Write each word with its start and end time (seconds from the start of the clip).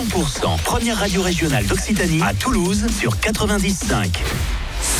100%, 0.00 0.62
première 0.62 0.96
radio 0.96 1.20
régionale 1.20 1.66
d'Occitanie 1.66 2.22
à 2.22 2.32
Toulouse 2.32 2.86
sur 2.98 3.20
95. 3.20 4.08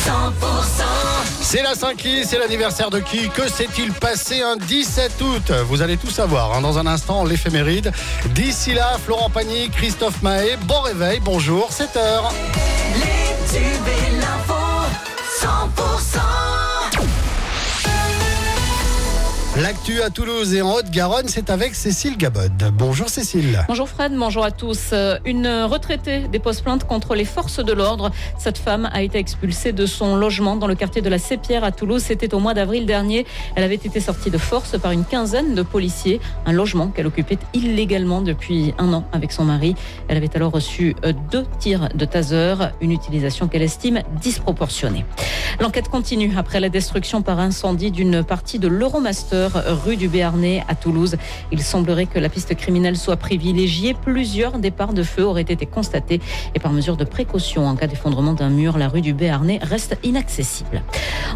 100% 0.05 0.11
C'est 1.41 1.63
la 1.63 1.73
5 1.73 2.07
c'est 2.23 2.37
l'anniversaire 2.37 2.91
de 2.91 2.99
qui 2.99 3.27
Que 3.29 3.49
s'est-il 3.49 3.93
passé 3.93 4.43
un 4.43 4.57
17 4.57 5.19
août? 5.21 5.51
Vous 5.67 5.81
allez 5.81 5.97
tout 5.97 6.11
savoir 6.11 6.53
hein, 6.53 6.61
dans 6.61 6.77
un 6.77 6.85
instant, 6.85 7.23
l'éphéméride. 7.23 7.91
D'ici 8.35 8.75
là, 8.75 8.99
Florent 9.03 9.31
Pagny, 9.31 9.71
Christophe 9.71 10.21
Mahé, 10.21 10.55
bon 10.67 10.81
réveil, 10.81 11.19
bonjour, 11.19 11.71
7h. 11.71 12.31
L'actu 19.71 20.01
à 20.01 20.09
Toulouse 20.09 20.53
et 20.53 20.61
en 20.61 20.73
Haute-Garonne, 20.73 21.29
c'est 21.29 21.49
avec 21.49 21.75
Cécile 21.75 22.17
Gabod. 22.17 22.51
Bonjour 22.73 23.07
Cécile. 23.07 23.63
Bonjour 23.69 23.87
Fred, 23.87 24.11
bonjour 24.13 24.43
à 24.43 24.51
tous. 24.51 24.89
Euh, 24.91 25.17
une 25.23 25.47
retraitée 25.47 26.27
dépose 26.27 26.59
plainte 26.59 26.83
contre 26.83 27.15
les 27.15 27.23
forces 27.23 27.63
de 27.63 27.71
l'ordre. 27.71 28.11
Cette 28.37 28.57
femme 28.57 28.89
a 28.91 29.01
été 29.01 29.17
expulsée 29.17 29.71
de 29.71 29.85
son 29.85 30.17
logement 30.17 30.57
dans 30.57 30.67
le 30.67 30.75
quartier 30.75 31.01
de 31.01 31.07
la 31.07 31.17
Sépierre 31.17 31.63
à 31.63 31.71
Toulouse. 31.71 32.03
C'était 32.05 32.33
au 32.33 32.39
mois 32.39 32.53
d'avril 32.53 32.85
dernier. 32.85 33.25
Elle 33.55 33.63
avait 33.63 33.75
été 33.75 34.01
sortie 34.01 34.29
de 34.29 34.37
force 34.37 34.77
par 34.77 34.91
une 34.91 35.05
quinzaine 35.05 35.55
de 35.55 35.61
policiers. 35.61 36.19
Un 36.45 36.51
logement 36.51 36.87
qu'elle 36.87 37.07
occupait 37.07 37.39
illégalement 37.53 38.21
depuis 38.21 38.73
un 38.77 38.91
an 38.91 39.05
avec 39.13 39.31
son 39.31 39.45
mari. 39.45 39.75
Elle 40.09 40.17
avait 40.17 40.35
alors 40.35 40.51
reçu 40.51 40.97
euh, 41.05 41.13
deux 41.31 41.45
tirs 41.59 41.87
de 41.95 42.03
taser, 42.03 42.55
une 42.81 42.91
utilisation 42.91 43.47
qu'elle 43.47 43.63
estime 43.63 44.01
disproportionnée. 44.21 45.05
L'enquête 45.61 45.87
continue 45.87 46.33
après 46.37 46.59
la 46.59 46.67
destruction 46.67 47.21
par 47.21 47.39
incendie 47.39 47.91
d'une 47.91 48.21
partie 48.21 48.59
de 48.59 48.67
l'Euromaster 48.67 49.60
rue 49.67 49.97
du 49.97 50.07
Béarnais 50.07 50.63
à 50.67 50.75
Toulouse. 50.75 51.17
Il 51.51 51.61
semblerait 51.61 52.05
que 52.05 52.19
la 52.19 52.29
piste 52.29 52.55
criminelle 52.55 52.97
soit 52.97 53.17
privilégiée. 53.17 53.93
Plusieurs 53.93 54.59
départs 54.59 54.93
de 54.93 55.03
feu 55.03 55.25
auraient 55.25 55.41
été 55.41 55.65
constatés 55.65 56.21
et 56.55 56.59
par 56.59 56.73
mesure 56.73 56.97
de 56.97 57.03
précaution 57.03 57.67
en 57.67 57.75
cas 57.75 57.87
d'effondrement 57.87 58.33
d'un 58.33 58.49
mur, 58.49 58.77
la 58.77 58.87
rue 58.87 59.01
du 59.01 59.13
Béarnais 59.13 59.59
reste 59.61 59.97
inaccessible. 60.03 60.81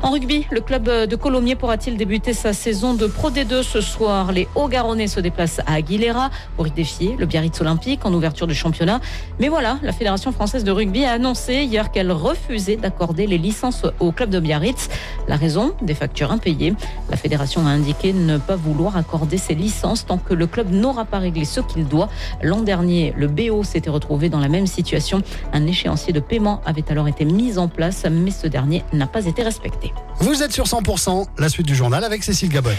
En 0.02 0.12
rugby, 0.12 0.46
le 0.52 0.62
club 0.62 0.90
de 0.90 1.16
Colomiers 1.16 1.56
pourra-t-il 1.56 1.98
débuter 1.98 2.34
sa 2.34 2.54
saison 2.54 2.94
de 2.94 3.08
Pro 3.08 3.32
D2 3.32 3.64
ce 3.64 3.82
soir? 3.82 4.32
Les 4.32 4.48
Hauts-Garonnais 4.56 5.08
se 5.08 5.20
déplacent 5.20 5.62
à 5.66 5.74
Aguilera 5.74 6.30
pour 6.56 6.68
y 6.68 6.72
défier 6.72 7.16
le 7.18 7.26
Biarritz 7.26 7.60
Olympique 7.62 8.06
en 8.06 8.14
ouverture 8.14 8.48
du 8.48 8.56
championnat. 8.56 9.00
Mais 9.40 9.50
voilà, 9.50 9.80
la 9.82 9.92
Fédération 9.92 10.32
française 10.32 10.64
de 10.64 10.72
rugby 10.72 11.06
a 11.06 11.12
annoncé 11.14 11.64
hier 11.64 11.92
qu'elle 11.92 12.12
refusait 12.12 12.76
d'accorder 12.76 13.28
les 13.28 13.38
licences 13.38 13.84
au 14.00 14.12
club 14.12 14.30
de 14.30 14.40
Biarritz. 14.40 14.90
La 15.28 15.36
raison 15.36 15.74
Des 15.82 15.94
factures 15.94 16.32
impayées. 16.32 16.74
La 17.10 17.18
fédération 17.18 17.66
a 17.66 17.70
indiqué 17.70 18.14
ne 18.16 18.38
pas 18.38 18.56
vouloir 18.56 18.98
accorder 18.98 19.38
ses 19.38 19.56
licences 19.56 20.06
tant 20.06 20.18
que 20.18 20.34
le 20.34 20.48
club 20.48 20.72
n'aura 20.72 21.06
pas 21.06 21.20
réglé 21.20 21.46
ce 21.46 21.60
qu'il 21.60 21.88
doit. 21.88 22.10
L'an 22.42 22.62
dernier, 22.62 23.14
le 23.18 23.28
BO 23.28 23.64
s'était 23.64 23.90
retrouvé 23.90 24.30
dans 24.30 24.40
la 24.40 24.48
même 24.48 24.68
situation. 24.68 25.22
Un 25.54 25.68
échéancier 25.68 26.14
de 26.14 26.20
paiement 26.20 26.62
avait 26.66 26.90
alors 26.90 27.08
été 27.08 27.26
mis 27.26 27.58
en 27.58 27.68
place, 27.68 28.06
mais 28.10 28.32
ce 28.32 28.48
dernier 28.48 28.84
n'a 28.94 29.08
pas 29.08 29.26
été 29.26 29.44
respecté. 29.44 29.94
Vous 30.20 30.44
êtes 30.44 30.52
sur 30.54 30.66
100%, 30.66 31.26
la 31.38 31.50
suite 31.50 31.68
du 31.68 31.76
journal 31.76 32.04
avec 32.04 32.24
Cécile 32.24 32.50
Gabot. 32.50 32.70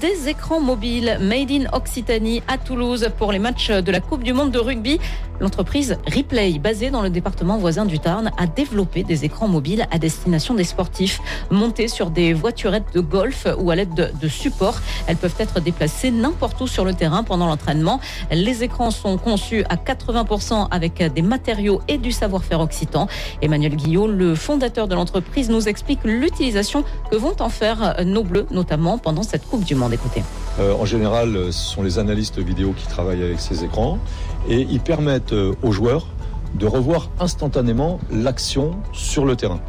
Des 0.00 0.28
écrans 0.28 0.60
mobiles 0.60 1.18
made 1.20 1.50
in 1.50 1.64
Occitanie 1.72 2.42
à 2.48 2.58
Toulouse 2.58 3.08
pour 3.18 3.32
les 3.32 3.38
matchs 3.38 3.70
de 3.70 3.92
la 3.92 4.00
Coupe 4.00 4.22
du 4.22 4.32
Monde 4.32 4.50
de 4.50 4.58
rugby. 4.58 4.98
L'entreprise 5.40 5.98
Replay, 6.06 6.58
basée 6.58 6.90
dans 6.90 7.02
le 7.02 7.10
département 7.10 7.58
voisin 7.58 7.84
du 7.84 7.98
Tarn, 7.98 8.30
a 8.38 8.46
développé 8.46 9.02
des 9.02 9.24
écrans 9.24 9.48
mobiles 9.48 9.86
à 9.90 9.98
destination 9.98 10.54
des 10.54 10.64
sportifs, 10.64 11.20
montés 11.50 11.88
sur 11.88 12.10
des 12.10 12.32
voiturettes 12.32 12.94
de 12.94 13.00
golf 13.00 13.46
ou 13.58 13.70
à 13.70 13.76
l'aide 13.76 13.94
de, 13.94 14.08
de 14.18 14.28
supports. 14.28 14.80
Elles 15.06 15.16
peuvent 15.16 15.34
être 15.38 15.60
déplacées 15.60 16.10
n'importe 16.10 16.60
où 16.60 16.66
sur 16.66 16.84
le 16.84 16.94
terrain 16.94 17.22
pendant 17.22 17.46
l'entraînement. 17.46 18.00
Les 18.30 18.62
écrans 18.62 18.90
sont 18.90 19.18
conçus 19.18 19.64
à 19.68 19.76
80% 19.76 20.68
avec 20.70 21.02
des 21.12 21.22
matériaux 21.22 21.80
et 21.88 21.98
du 21.98 22.12
savoir-faire 22.12 22.60
occitan. 22.60 23.06
Emmanuel 23.42 23.76
Guillot, 23.76 24.06
le 24.06 24.34
fondateur 24.34 24.88
de 24.88 24.94
l'entreprise, 24.94 25.50
nous 25.50 25.68
explique 25.68 26.00
l'utilisation 26.04 26.84
que 27.10 27.16
vont 27.16 27.36
en 27.40 27.48
faire 27.48 27.96
nos 28.04 28.24
bleus, 28.24 28.46
notamment 28.50 28.98
pendant 28.98 29.22
cette 29.22 29.46
Coupe 29.46 29.64
du 29.64 29.74
Monde. 29.74 29.92
Écoutez. 29.92 30.22
Euh, 30.58 30.74
en 30.74 30.84
général, 30.84 31.52
ce 31.52 31.52
sont 31.52 31.82
les 31.82 31.98
analystes 31.98 32.38
vidéo 32.38 32.74
qui 32.76 32.86
travaillent 32.86 33.22
avec 33.22 33.40
ces 33.40 33.64
écrans 33.64 33.98
et 34.48 34.60
ils 34.60 34.80
permettent 34.80 35.32
euh, 35.32 35.54
aux 35.62 35.72
joueurs 35.72 36.06
de 36.54 36.66
revoir 36.66 37.10
instantanément 37.20 37.98
l'action 38.10 38.76
sur 38.92 39.24
le 39.24 39.36
terrain. 39.36 39.60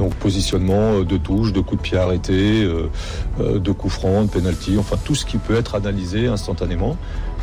Donc 0.00 0.14
positionnement 0.14 0.94
euh, 0.94 1.04
de 1.04 1.16
touche, 1.16 1.52
de 1.52 1.60
coups 1.60 1.80
de 1.82 1.88
pied 1.88 1.96
arrêtés, 1.98 2.68
de 3.38 3.72
coups 3.72 3.94
francs, 3.94 4.26
de 4.26 4.30
penalty, 4.30 4.76
enfin 4.78 4.96
tout 5.04 5.14
ce 5.14 5.24
qui 5.24 5.38
peut 5.38 5.54
être 5.54 5.76
analysé 5.76 6.26
instantanément. 6.26 6.96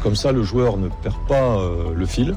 Comme 0.04 0.16
ça, 0.16 0.34
le 0.34 0.44
joueur 0.44 0.78
ne 0.78 0.90
perd 0.90 1.16
pas 1.28 1.58
le 1.96 2.06
fil 2.06 2.36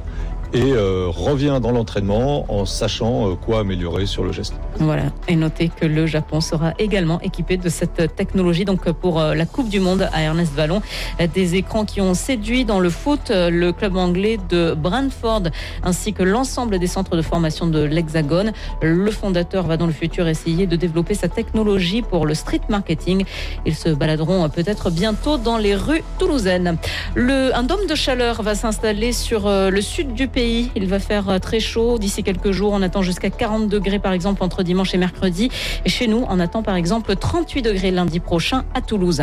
et 0.52 0.72
euh, 0.72 1.06
revient 1.08 1.58
dans 1.62 1.70
l'entraînement 1.70 2.44
en 2.48 2.64
sachant 2.64 3.30
euh, 3.30 3.34
quoi 3.34 3.60
améliorer 3.60 4.06
sur 4.06 4.24
le 4.24 4.32
geste. 4.32 4.54
Voilà, 4.78 5.04
et 5.28 5.36
notez 5.36 5.68
que 5.68 5.86
le 5.86 6.06
Japon 6.06 6.40
sera 6.40 6.72
également 6.78 7.20
équipé 7.20 7.56
de 7.56 7.68
cette 7.68 8.16
technologie 8.16 8.64
donc 8.64 8.90
pour 8.90 9.20
euh, 9.20 9.34
la 9.34 9.46
Coupe 9.46 9.68
du 9.68 9.78
Monde 9.78 10.08
à 10.12 10.22
Ernest 10.22 10.52
Vallon. 10.54 10.82
Des 11.34 11.54
écrans 11.54 11.84
qui 11.84 12.00
ont 12.00 12.14
séduit 12.14 12.64
dans 12.64 12.80
le 12.80 12.90
foot 12.90 13.30
le 13.30 13.72
club 13.72 13.96
anglais 13.96 14.38
de 14.48 14.74
Brentford 14.74 15.42
ainsi 15.82 16.12
que 16.12 16.22
l'ensemble 16.22 16.78
des 16.78 16.86
centres 16.86 17.16
de 17.16 17.22
formation 17.22 17.66
de 17.66 17.82
l'Hexagone. 17.82 18.52
Le 18.82 19.10
fondateur 19.10 19.66
va 19.66 19.76
dans 19.76 19.86
le 19.86 19.92
futur 19.92 20.26
essayer 20.28 20.66
de 20.66 20.76
développer 20.76 21.14
sa 21.14 21.28
technologie 21.28 22.02
pour 22.02 22.26
le 22.26 22.34
street 22.34 22.62
marketing. 22.68 23.24
Ils 23.66 23.74
se 23.74 23.90
baladeront 23.90 24.48
peut-être 24.48 24.90
bientôt 24.90 25.36
dans 25.36 25.58
les 25.58 25.74
rues 25.74 26.02
toulousaines. 26.18 26.78
Le, 27.14 27.54
un 27.54 27.62
dôme 27.62 27.86
de 27.86 27.94
chaleur 27.94 28.42
va 28.42 28.54
s'installer 28.54 29.12
sur 29.12 29.48
le 29.48 29.80
sud 29.80 30.14
du 30.14 30.28
pays 30.28 30.39
il 30.40 30.86
va 30.86 30.98
faire 30.98 31.28
euh, 31.28 31.38
très 31.38 31.60
chaud 31.60 31.98
d'ici 31.98 32.22
quelques 32.22 32.50
jours. 32.50 32.72
On 32.72 32.82
attend 32.82 33.02
jusqu'à 33.02 33.30
40 33.30 33.68
degrés 33.68 33.98
par 33.98 34.12
exemple 34.12 34.42
entre 34.42 34.62
dimanche 34.62 34.94
et 34.94 34.98
mercredi. 34.98 35.50
Et 35.84 35.88
chez 35.90 36.06
nous, 36.06 36.24
on 36.28 36.40
attend 36.40 36.62
par 36.62 36.76
exemple 36.76 37.14
38 37.14 37.62
degrés 37.62 37.90
lundi 37.90 38.20
prochain 38.20 38.64
à 38.74 38.80
Toulouse. 38.80 39.22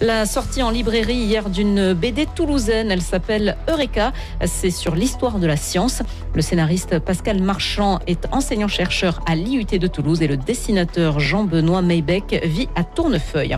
La 0.00 0.26
sortie 0.26 0.62
en 0.62 0.70
librairie 0.70 1.14
hier 1.14 1.48
d'une 1.50 1.92
BD 1.92 2.26
toulousaine, 2.34 2.90
elle 2.90 3.02
s'appelle 3.02 3.56
Eureka. 3.68 4.12
C'est 4.44 4.70
sur 4.70 4.94
l'histoire 4.94 5.38
de 5.38 5.46
la 5.46 5.56
science. 5.56 6.02
Le 6.34 6.42
scénariste 6.42 6.98
Pascal 6.98 7.40
Marchand 7.40 8.00
est 8.06 8.26
enseignant-chercheur 8.32 9.20
à 9.26 9.36
l'IUT 9.36 9.78
de 9.78 9.86
Toulouse 9.86 10.22
et 10.22 10.26
le 10.26 10.36
dessinateur 10.36 11.20
Jean-Benoît 11.20 11.82
Maybeck 11.82 12.40
vit 12.44 12.68
à 12.74 12.82
Tournefeuille. 12.82 13.56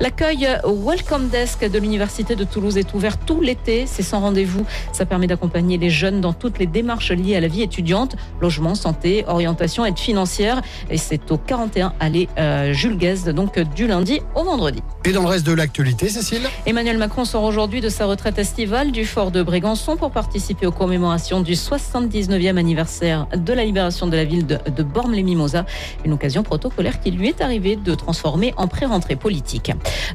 L'accueil 0.00 0.48
Welcome 0.64 1.28
Desk 1.28 1.68
de 1.70 1.78
l'Université 1.78 2.36
de 2.36 2.44
Toulouse 2.44 2.76
est 2.76 2.92
ouvert 2.94 3.18
tout 3.18 3.40
l'été. 3.40 3.84
C'est 3.86 4.02
sans 4.02 4.20
rendez-vous. 4.20 4.66
Ça 4.92 5.06
permet 5.06 5.26
d'accompagner 5.26 5.78
les 5.78 5.90
jeunes 5.90 6.20
dans 6.20 6.33
toutes 6.34 6.58
les 6.58 6.66
démarches 6.66 7.12
liées 7.12 7.36
à 7.36 7.40
la 7.40 7.48
vie 7.48 7.62
étudiante, 7.62 8.16
logement, 8.40 8.74
santé, 8.74 9.24
orientation, 9.26 9.84
aide 9.84 9.98
financière. 9.98 10.62
Et 10.90 10.98
c'est 10.98 11.30
au 11.30 11.38
41 11.38 11.92
allée 12.00 12.28
euh, 12.38 12.72
Jules 12.72 12.96
Guest, 12.96 13.28
donc 13.28 13.58
du 13.58 13.86
lundi 13.86 14.20
au 14.34 14.44
vendredi. 14.44 14.82
Et 15.04 15.12
dans 15.12 15.22
le 15.22 15.28
reste 15.28 15.46
de 15.46 15.52
l'actualité, 15.52 16.08
Cécile? 16.08 16.42
Emmanuel 16.66 16.98
Macron 16.98 17.24
sort 17.24 17.42
aujourd'hui 17.42 17.80
de 17.80 17.88
sa 17.88 18.06
retraite 18.06 18.38
estivale 18.38 18.92
du 18.92 19.04
fort 19.04 19.30
de 19.30 19.42
Brégançon 19.42 19.96
pour 19.96 20.10
participer 20.10 20.66
aux 20.66 20.72
commémorations 20.72 21.40
du 21.40 21.52
79e 21.52 22.56
anniversaire 22.56 23.26
de 23.34 23.52
la 23.52 23.64
libération 23.64 24.06
de 24.06 24.16
la 24.16 24.24
ville 24.24 24.46
de, 24.46 24.58
de 24.74 24.82
Bormes-les-Mimosas. 24.82 25.64
Une 26.04 26.12
occasion 26.12 26.42
protocolaire 26.42 27.00
qui 27.00 27.10
lui 27.10 27.28
est 27.28 27.40
arrivée 27.40 27.76
de 27.76 27.94
transformer 27.94 28.54
en 28.56 28.66
pré-rentrée 28.66 29.16
politique. 29.16 29.72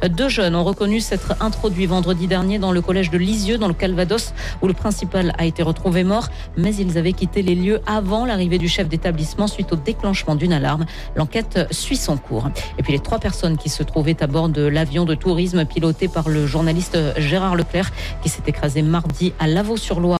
Deux 0.09 0.29
jeunes 0.29 0.55
ont 0.55 0.63
reconnu 0.63 0.99
s'être 0.99 1.35
introduits 1.41 1.85
vendredi 1.85 2.27
dernier 2.27 2.59
dans 2.59 2.71
le 2.71 2.81
collège 2.81 3.09
de 3.09 3.17
Lisieux, 3.17 3.57
dans 3.57 3.67
le 3.67 3.73
Calvados, 3.73 4.33
où 4.61 4.67
le 4.67 4.73
principal 4.73 5.33
a 5.37 5.45
été 5.45 5.63
retrouvé 5.63 6.03
mais 6.57 6.75
ils 6.75 6.97
avaient 6.97 7.13
quitté 7.13 7.41
les 7.41 7.55
lieux 7.55 7.81
avant 7.85 8.25
l'arrivée 8.25 8.57
du 8.57 8.67
chef 8.67 8.87
d'établissement 8.87 9.47
suite 9.47 9.71
au 9.71 9.75
déclenchement 9.75 10.35
d'une 10.35 10.53
alarme. 10.53 10.85
L'enquête 11.15 11.67
suit 11.71 11.97
son 11.97 12.17
cours. 12.17 12.49
Et 12.77 12.83
puis 12.83 12.93
les 12.93 12.99
trois 12.99 13.19
personnes 13.19 13.57
qui 13.57 13.69
se 13.69 13.83
trouvaient 13.83 14.21
à 14.21 14.27
bord 14.27 14.49
de 14.49 14.65
l'avion 14.65 15.05
de 15.05 15.15
tourisme 15.15 15.65
piloté 15.65 16.07
par 16.07 16.29
le 16.29 16.47
journaliste 16.47 16.97
Gérard 17.17 17.55
Leclerc, 17.55 17.91
qui 18.21 18.29
s'est 18.29 18.43
écrasé 18.47 18.81
mardi 18.81 19.33
à 19.39 19.47
Lavaux-sur-Loire. 19.47 20.17